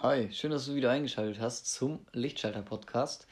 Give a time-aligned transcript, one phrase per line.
[0.00, 3.26] Hi, schön, dass du wieder eingeschaltet hast zum Lichtschalter-Podcast.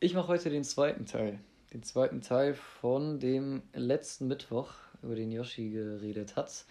[0.00, 1.38] Ich mache heute den zweiten Teil.
[1.72, 6.66] Den zweiten Teil von dem letzten Mittwoch, über den Yoshi geredet hat,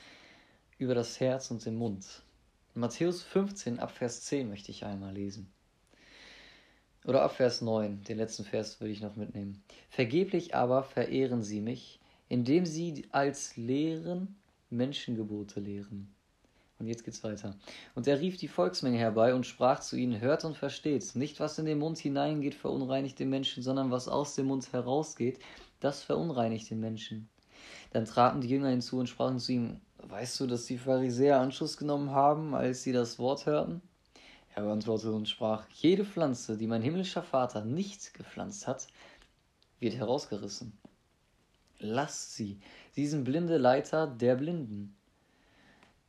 [0.77, 2.21] über das Herz und den Mund.
[2.75, 5.51] Matthäus 15 ab Vers 10 möchte ich einmal lesen.
[7.03, 9.63] Oder ab Vers 9, den letzten Vers würde ich noch mitnehmen.
[9.89, 11.99] Vergeblich aber verehren sie mich,
[12.29, 14.35] indem sie als Lehren
[14.69, 16.13] Menschengebote lehren
[16.81, 17.55] und jetzt geht's weiter.
[17.95, 21.15] Und er rief die Volksmenge herbei und sprach zu ihnen: Hört und versteht.
[21.15, 25.39] Nicht was in den Mund hineingeht, verunreinigt den Menschen, sondern was aus dem Mund herausgeht,
[25.79, 27.29] das verunreinigt den Menschen.
[27.91, 31.77] Dann traten die Jünger hinzu und sprachen zu ihm: Weißt du, dass die Pharisäer Anschluss
[31.77, 33.81] genommen haben, als sie das Wort hörten?
[34.55, 38.87] Er beantwortete und sprach: Jede Pflanze, die mein himmlischer Vater nicht gepflanzt hat,
[39.79, 40.73] wird herausgerissen.
[41.77, 42.59] Lasst sie,
[42.95, 44.95] diesen blinde Leiter der Blinden.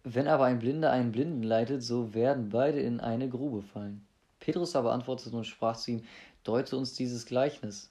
[0.05, 4.05] Wenn aber ein Blinder einen Blinden leitet, so werden beide in eine Grube fallen.
[4.41, 6.05] Petrus aber antwortete und sprach zu ihm,
[6.43, 7.91] deute uns dieses Gleichnis.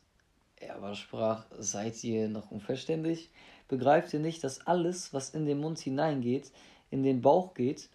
[0.58, 3.30] Er aber sprach, seid ihr noch unverständlich?
[3.70, 6.52] Begreift ihr nicht, dass alles, was in den Mund hineingeht,
[6.90, 7.90] in den Bauch geht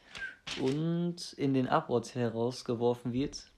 [0.61, 3.51] und in den Abort herausgeworfen wird?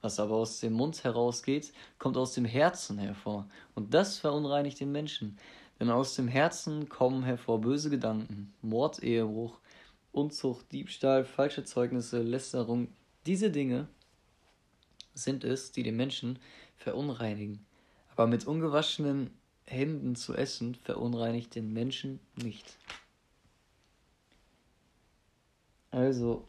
[0.00, 4.90] Was aber aus dem Mund herausgeht, kommt aus dem Herzen hervor, und das verunreinigt den
[4.90, 5.38] Menschen.
[5.80, 9.58] Denn aus dem Herzen kommen hervor böse Gedanken, Mord, Ehebruch,
[10.12, 12.88] Unzucht, Diebstahl, falsche Zeugnisse, Lästerung.
[13.24, 13.88] Diese Dinge
[15.14, 16.38] sind es, die den Menschen
[16.76, 17.64] verunreinigen.
[18.12, 19.30] Aber mit ungewaschenen
[19.66, 22.76] Händen zu essen, verunreinigt den Menschen nicht.
[25.90, 26.46] Also,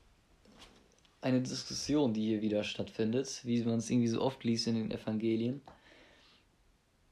[1.22, 4.92] eine Diskussion, die hier wieder stattfindet, wie man es irgendwie so oft liest in den
[4.92, 5.62] Evangelien.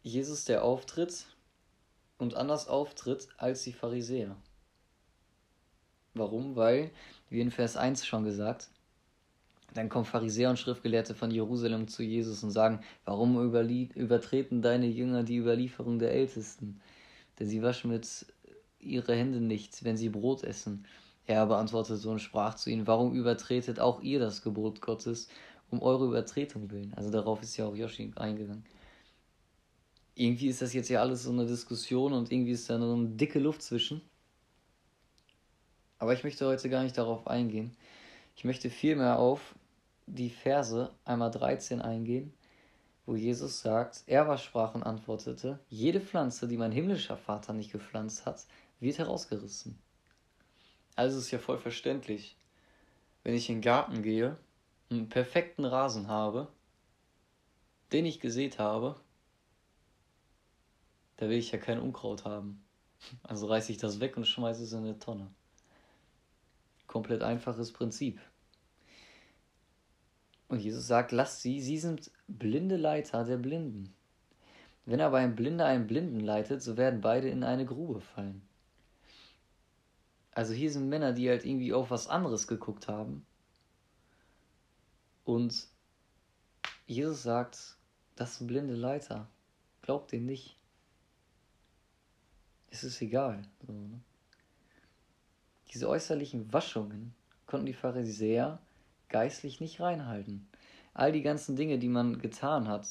[0.04, 1.26] Jesus, der auftritt
[2.20, 4.36] und anders auftritt als die Pharisäer.
[6.14, 6.56] Warum?
[6.56, 6.92] Weil,
[7.30, 8.70] wie in Vers 1 schon gesagt,
[9.74, 15.24] dann kommen Pharisäer und Schriftgelehrte von Jerusalem zu Jesus und sagen, warum übertreten deine Jünger
[15.24, 16.82] die Überlieferung der Ältesten?
[17.40, 18.26] Denn sie waschen mit
[18.80, 20.86] ihre Hände nicht, wenn sie Brot essen.
[21.26, 25.30] Er beantwortete und sprach zu ihnen, warum übertretet auch ihr das Gebot Gottes
[25.70, 26.94] um eure Übertretung willen?
[26.96, 28.66] Also darauf ist ja auch Joshi eingegangen
[30.20, 33.08] irgendwie ist das jetzt ja alles so eine Diskussion und irgendwie ist da so eine
[33.08, 34.02] dicke Luft zwischen.
[35.98, 37.76] Aber ich möchte heute gar nicht darauf eingehen.
[38.36, 39.56] Ich möchte vielmehr auf
[40.08, 42.34] die Verse einmal 13 eingehen,
[43.06, 47.72] wo Jesus sagt, er war sprach und antwortete, jede Pflanze, die mein himmlischer Vater nicht
[47.72, 48.46] gepflanzt hat,
[48.82, 49.80] wird herausgerissen.
[50.98, 52.36] Also ist ja voll verständlich,
[53.24, 54.36] wenn ich in den Garten gehe,
[54.90, 56.50] einen perfekten Rasen habe,
[57.94, 59.00] den ich gesät habe,
[61.20, 62.64] da will ich ja kein Unkraut haben.
[63.24, 65.30] Also reiße ich das weg und schmeiße es in eine Tonne.
[66.88, 68.22] Komplett einfaches Prinzip.
[70.48, 73.94] Und Jesus sagt, lasst sie, sie sind blinde Leiter der Blinden.
[74.86, 78.42] Wenn aber ein Blinder einen Blinden leitet, so werden beide in eine Grube fallen.
[80.32, 83.26] Also hier sind Männer, die halt irgendwie auf was anderes geguckt haben.
[85.26, 85.68] Und
[86.88, 87.76] Jesus sagt,
[88.16, 89.28] das sind blinde Leiter.
[89.82, 90.59] Glaubt denen nicht
[92.84, 93.42] es ist egal.
[93.66, 94.00] So, ne?
[95.72, 97.14] Diese äußerlichen Waschungen
[97.46, 98.60] konnten die Pharisäer
[99.10, 100.48] geistlich nicht reinhalten.
[100.94, 102.88] All die ganzen Dinge, die man getan hat,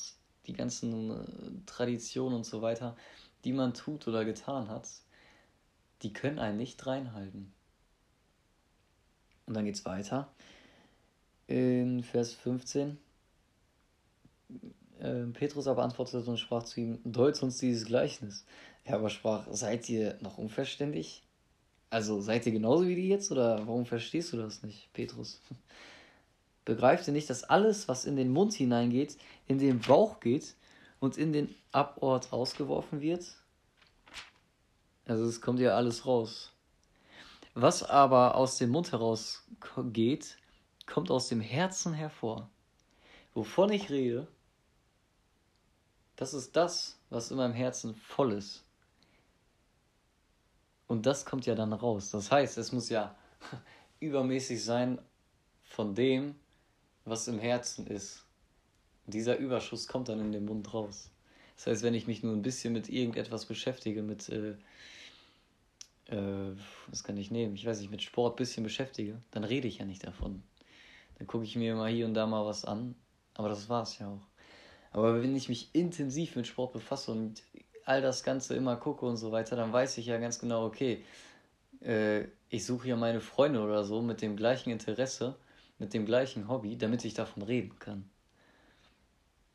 [0.46, 2.96] die ganzen äh, Traditionen und so weiter,
[3.44, 4.88] die man tut oder getan hat,
[6.02, 7.52] die können einen nicht reinhalten.
[9.46, 10.32] Und dann geht es weiter.
[11.46, 12.98] In Vers 15.
[15.00, 18.44] Äh, Petrus aber antwortete und sprach zu ihm: Deut uns dieses Gleichnis.
[18.84, 21.22] Er aber sprach, seid ihr noch unverständlich?
[21.90, 25.40] Also seid ihr genauso wie die jetzt oder warum verstehst du das nicht, Petrus?
[26.64, 29.16] Begreift ihr nicht, dass alles, was in den Mund hineingeht,
[29.46, 30.54] in den Bauch geht
[31.00, 33.24] und in den Abort rausgeworfen wird?
[35.06, 36.52] Also es kommt ja alles raus.
[37.54, 39.44] Was aber aus dem Mund heraus
[39.92, 40.36] geht,
[40.86, 42.50] kommt aus dem Herzen hervor.
[43.34, 44.28] Wovon ich rede,
[46.18, 48.64] das ist das, was in meinem Herzen voll ist.
[50.88, 52.10] Und das kommt ja dann raus.
[52.10, 53.16] Das heißt, es muss ja
[54.00, 54.98] übermäßig sein
[55.62, 56.34] von dem,
[57.04, 58.24] was im Herzen ist.
[59.06, 61.08] dieser Überschuss kommt dann in den Mund raus.
[61.56, 64.56] Das heißt, wenn ich mich nur ein bisschen mit irgendetwas beschäftige, mit, äh,
[66.06, 66.56] äh,
[66.88, 67.54] was kann ich nehmen?
[67.54, 70.42] Ich weiß nicht, mit Sport ein bisschen beschäftige, dann rede ich ja nicht davon.
[71.16, 72.96] Dann gucke ich mir mal hier und da mal was an,
[73.34, 74.26] aber das war es ja auch.
[74.90, 77.42] Aber wenn ich mich intensiv mit Sport befasse und
[77.84, 81.04] all das Ganze immer gucke und so weiter, dann weiß ich ja ganz genau, okay,
[81.80, 85.36] äh, ich suche ja meine Freunde oder so mit dem gleichen Interesse
[85.78, 88.08] mit dem gleichen Hobby, damit ich davon reden kann.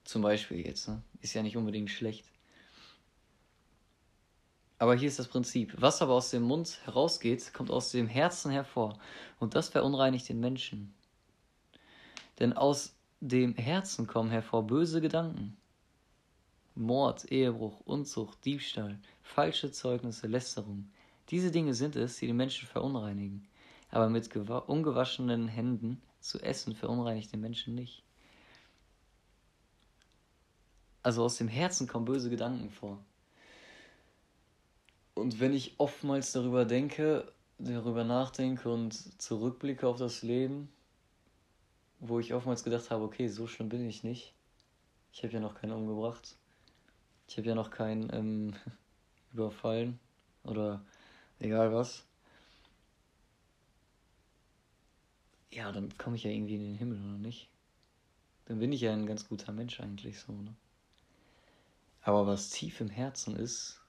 [0.05, 1.01] Zum Beispiel jetzt, ne?
[1.21, 2.25] Ist ja nicht unbedingt schlecht.
[4.77, 5.73] Aber hier ist das Prinzip.
[5.77, 8.99] Was aber aus dem Mund herausgeht, kommt aus dem Herzen hervor.
[9.39, 10.93] Und das verunreinigt den Menschen.
[12.39, 12.95] Denn aus
[13.27, 15.55] dem Herzen kommen hervor böse Gedanken.
[16.75, 20.91] Mord, Ehebruch, Unzucht, Diebstahl, falsche Zeugnisse, Lästerung.
[21.29, 23.47] Diese Dinge sind es, die den Menschen verunreinigen.
[23.91, 28.03] Aber mit ungewaschenen Händen zu essen verunreinigt den Menschen nicht.
[31.01, 32.99] Also aus dem Herzen kommen böse Gedanken vor.
[35.13, 40.67] Und wenn ich oftmals darüber denke, darüber nachdenke und zurückblicke auf das Leben,
[42.05, 44.33] wo ich oftmals gedacht habe, okay, so schlimm bin ich nicht.
[45.13, 46.35] Ich habe ja noch keinen umgebracht.
[47.29, 48.53] Ich habe ja noch keinen ähm,
[49.33, 49.99] überfallen
[50.43, 50.85] oder
[51.39, 52.05] egal was.
[55.49, 57.47] Ja, dann komme ich ja irgendwie in den Himmel, oder nicht?
[58.45, 60.53] Dann bin ich ja ein ganz guter Mensch eigentlich so, ne?
[62.01, 63.79] Aber was tief im Herzen ist,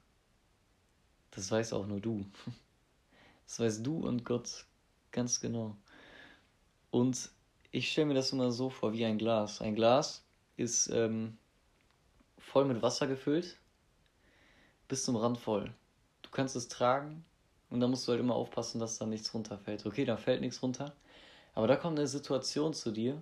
[1.32, 2.24] das weiß auch nur du.
[3.46, 4.64] Das weißt du und Gott
[5.12, 5.76] ganz genau.
[6.90, 7.30] Und
[7.74, 9.60] ich stelle mir das immer so vor wie ein Glas.
[9.60, 10.24] Ein Glas
[10.56, 11.36] ist ähm,
[12.38, 13.58] voll mit Wasser gefüllt,
[14.86, 15.74] bis zum Rand voll.
[16.22, 17.24] Du kannst es tragen
[17.70, 19.84] und da musst du halt immer aufpassen, dass da nichts runterfällt.
[19.86, 20.94] Okay, da fällt nichts runter,
[21.54, 23.20] aber da kommt eine Situation zu dir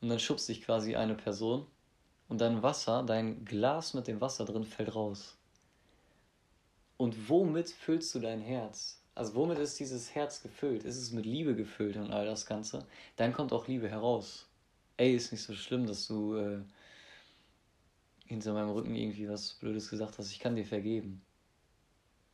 [0.00, 1.66] und dann schubst dich quasi eine Person
[2.28, 5.36] und dein Wasser, dein Glas mit dem Wasser drin fällt raus.
[6.98, 9.02] Und womit füllst du dein Herz?
[9.16, 10.84] Also womit ist dieses Herz gefüllt?
[10.84, 12.86] Ist es mit Liebe gefüllt und all das Ganze?
[13.16, 14.46] Dann kommt auch Liebe heraus.
[14.98, 16.60] Ey, ist nicht so schlimm, dass du äh,
[18.26, 20.30] hinter meinem Rücken irgendwie was Blödes gesagt hast.
[20.30, 21.22] Ich kann dir vergeben.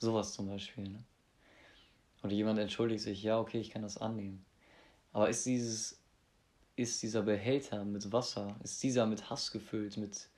[0.01, 0.89] Sowas zum Beispiel.
[0.89, 1.05] Ne?
[2.25, 4.45] Oder jemand entschuldigt sich, ja, okay, ich kann das annehmen.
[5.13, 6.01] Aber ist dieses,
[6.75, 10.29] ist dieser Behälter mit Wasser, ist dieser mit Hass gefüllt, mit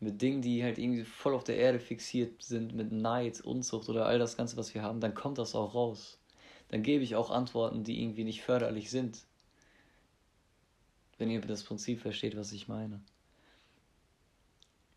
[0.00, 4.06] mit Dingen, die halt irgendwie voll auf der Erde fixiert sind, mit Neid, Unzucht oder
[4.06, 6.18] all das Ganze, was wir haben, dann kommt das auch raus.
[6.68, 9.24] Dann gebe ich auch Antworten, die irgendwie nicht förderlich sind.
[11.18, 13.00] Wenn ihr das Prinzip versteht, was ich meine.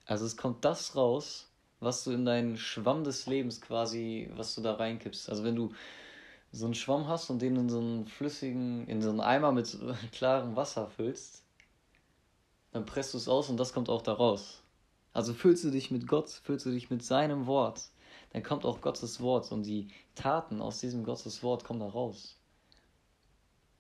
[0.06, 4.62] Also es kommt das raus, was du in deinen Schwamm des Lebens quasi, was du
[4.62, 5.30] da reinkippst.
[5.30, 5.74] Also wenn du
[6.52, 9.78] so einen Schwamm hast und den in so einen flüssigen, in so einen Eimer mit
[10.12, 11.44] klarem Wasser füllst,
[12.72, 14.64] dann presst du es aus und das kommt auch da raus.
[15.18, 17.90] Also fühlst du dich mit Gott, fühlst du dich mit seinem Wort,
[18.34, 22.38] dann kommt auch Gottes Wort und die Taten aus diesem Gottes Wort kommen da raus.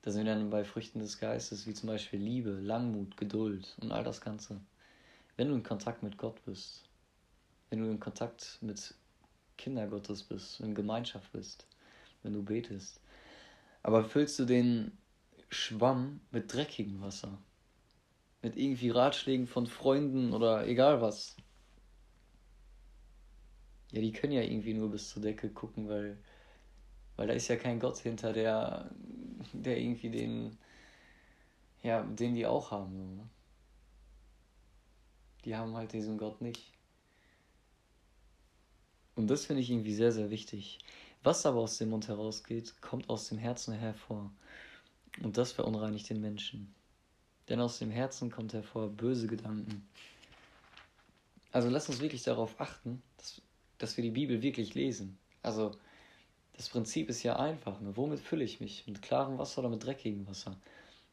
[0.02, 3.92] Da sind wir dann bei Früchten des Geistes, wie zum Beispiel Liebe, Langmut, Geduld und
[3.92, 4.60] all das Ganze.
[5.36, 6.86] Wenn du in Kontakt mit Gott bist,
[7.70, 8.96] wenn du in Kontakt mit
[9.60, 11.68] Kinder Gottes bist, in Gemeinschaft bist,
[12.24, 13.00] wenn du betest.
[13.84, 14.98] Aber füllst du den
[15.50, 17.38] Schwamm mit dreckigem Wasser,
[18.48, 21.36] mit irgendwie Ratschlägen von Freunden oder egal was.
[23.92, 26.18] Ja, die können ja irgendwie nur bis zur Decke gucken, weil,
[27.18, 28.90] weil da ist ja kein Gott hinter, der,
[29.52, 30.58] der irgendwie den,
[31.84, 32.96] ja, den die auch haben.
[32.96, 33.30] So, ne?
[35.44, 36.72] Die haben halt diesen Gott nicht.
[39.16, 40.80] Und das finde ich irgendwie sehr, sehr wichtig.
[41.24, 44.32] Was aber aus dem Mund herausgeht, kommt aus dem Herzen hervor.
[45.22, 46.77] Und das verunreinigt den Menschen
[47.50, 49.88] denn aus dem Herzen kommt hervor böse Gedanken.
[51.52, 53.42] Also lass uns wirklich darauf achten, dass,
[53.78, 55.18] dass wir die Bibel wirklich lesen.
[55.42, 55.72] Also
[56.54, 57.80] das Prinzip ist ja einfach.
[57.80, 57.96] Ne?
[57.96, 58.86] Womit fülle ich mich?
[58.88, 60.58] Mit klarem Wasser oder mit dreckigem Wasser?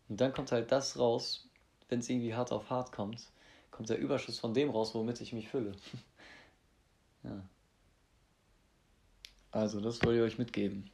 [0.08, 1.46] Und dann kommt halt das raus,
[1.88, 3.28] wenn es irgendwie hart auf hart kommt,
[3.70, 5.72] kommt der Überschuss von dem raus, womit ich mich fülle.
[7.22, 7.42] ja.
[9.50, 10.90] Also, das wollte ich euch mitgeben.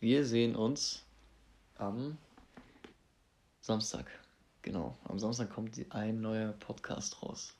[0.00, 1.04] Wir sehen uns
[1.76, 2.18] am
[3.66, 4.06] Samstag.
[4.62, 7.52] Genau, am Samstag kommt ein neuer Podcast raus.